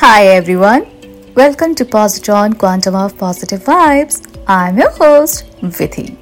[0.00, 0.88] Hi everyone,
[1.36, 4.26] welcome to Positron Quantum of Positive Vibes.
[4.48, 6.16] I'm your host, Vithi.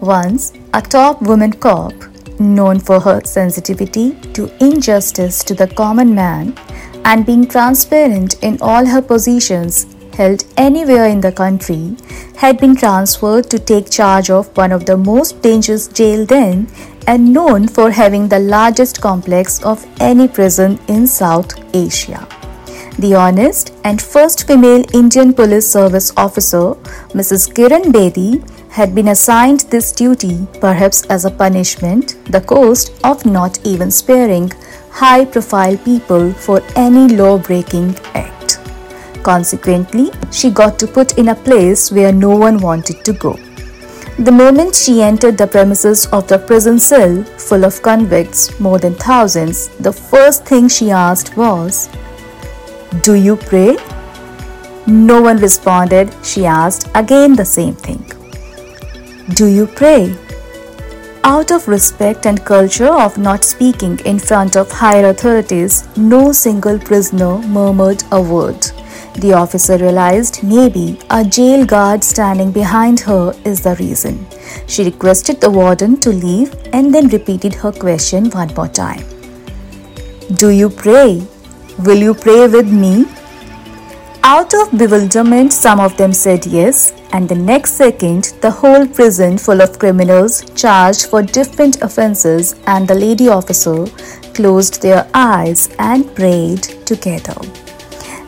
[0.00, 1.92] Once a top woman cop,
[2.38, 6.56] known for her sensitivity to injustice to the common man
[7.04, 11.96] and being transparent in all her positions held anywhere in the country,
[12.36, 16.68] had been transferred to take charge of one of the most dangerous jail then
[17.06, 22.26] and known for having the largest complex of any prison in South Asia.
[22.98, 26.74] The honest and first female Indian Police Service officer,
[27.20, 27.52] Mrs.
[27.52, 33.58] Kiran Bedi, had been assigned this duty perhaps as a punishment, the cost of not
[33.66, 34.50] even sparing
[34.90, 38.60] high profile people for any law breaking act.
[39.24, 43.36] Consequently, she got to put in a place where no one wanted to go.
[44.18, 48.94] The moment she entered the premises of the prison cell full of convicts, more than
[48.94, 51.88] thousands, the first thing she asked was,
[53.02, 53.76] Do you pray?
[54.86, 56.14] No one responded.
[56.22, 58.04] She asked again the same thing.
[59.34, 60.16] Do you pray?
[61.24, 66.78] Out of respect and culture of not speaking in front of higher authorities, no single
[66.78, 68.64] prisoner murmured a word.
[69.16, 74.26] The officer realized maybe a jail guard standing behind her is the reason.
[74.66, 79.04] She requested the warden to leave and then repeated her question one more time.
[80.34, 81.26] Do you pray?
[81.84, 83.06] Will you pray with me?
[84.24, 89.38] Out of bewilderment, some of them said yes, and the next second, the whole prison
[89.38, 93.86] full of criminals charged for different offenses and the lady officer
[94.34, 97.36] closed their eyes and prayed together.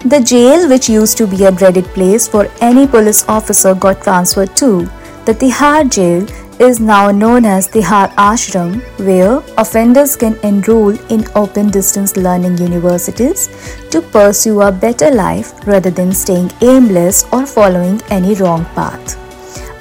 [0.04, 4.54] The jail, which used to be a dreaded place for any police officer, got transferred
[4.56, 4.88] to.
[5.24, 6.26] The Tihar jail
[6.60, 13.48] is now known as Tihar Ashram, where offenders can enroll in open distance learning universities
[13.90, 19.18] to pursue a better life rather than staying aimless or following any wrong path.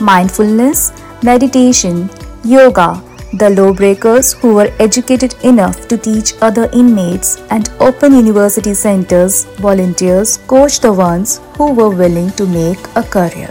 [0.01, 0.91] Mindfulness,
[1.23, 2.09] meditation,
[2.43, 3.01] yoga,
[3.33, 10.37] the lawbreakers who were educated enough to teach other inmates and open university centers, volunteers
[10.47, 13.49] coached the ones who were willing to make a career.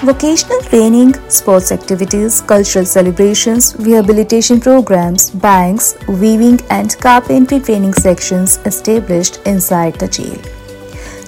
[0.00, 9.40] Vocational training, sports activities, cultural celebrations, rehabilitation programs, banks, weaving, and carpentry training sections established
[9.46, 10.55] inside the jail.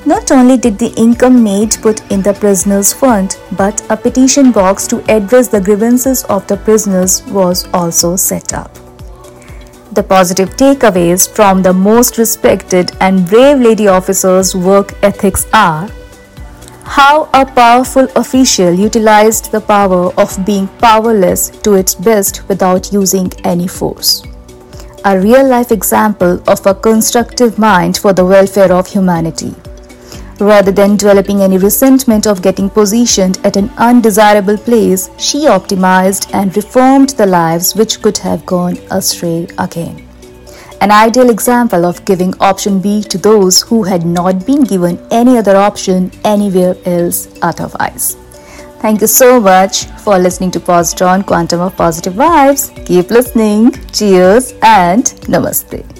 [0.07, 4.87] Not only did the income made put in the prisoners' fund, but a petition box
[4.89, 8.73] to address the grievances of the prisoners was also set up.
[9.93, 15.89] The positive takeaways from the most respected and brave lady officers' work ethics are
[16.85, 23.31] how a powerful official utilized the power of being powerless to its best without using
[23.45, 24.23] any force.
[25.05, 29.55] A real life example of a constructive mind for the welfare of humanity.
[30.41, 36.57] Rather than developing any resentment of getting positioned at an undesirable place, she optimized and
[36.57, 40.09] reformed the lives which could have gone astray again.
[40.81, 45.37] An ideal example of giving option B to those who had not been given any
[45.37, 48.17] other option anywhere else otherwise.
[48.81, 52.71] Thank you so much for listening to Positron Quantum of Positive Vibes.
[52.87, 53.73] Keep listening.
[53.93, 55.98] Cheers and Namaste.